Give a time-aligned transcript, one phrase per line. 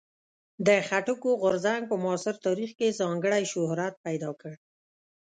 [0.67, 4.53] د خټکو غورځنګ په معاصر تاریخ کې ځانګړی شهرت پیدا کړ.